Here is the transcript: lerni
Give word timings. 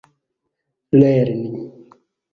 lerni 0.99 1.45